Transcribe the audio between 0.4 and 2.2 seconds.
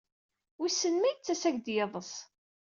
Wissen ma yettas-ak-d yiḍes?